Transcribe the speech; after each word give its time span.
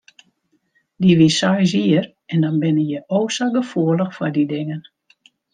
Dy 1.01 1.11
wie 1.19 1.31
seis 1.39 1.69
jier 1.77 2.05
en 2.33 2.41
dan 2.43 2.55
binne 2.63 2.85
je 2.91 2.99
o 3.17 3.19
sa 3.35 3.45
gefoelich 3.55 4.13
foar 4.15 4.33
dy 4.35 4.43
dingen. 4.55 4.81